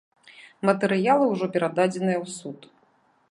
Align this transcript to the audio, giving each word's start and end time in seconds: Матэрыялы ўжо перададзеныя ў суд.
Матэрыялы 0.69 1.25
ўжо 1.33 1.45
перададзеныя 1.57 2.17
ў 2.23 2.39
суд. 2.39 2.59